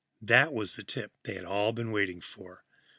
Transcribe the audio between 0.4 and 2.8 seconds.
was the tip they had all been waiting for.